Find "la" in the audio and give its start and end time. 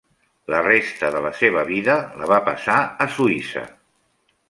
0.53-0.61, 1.27-1.33, 2.23-2.33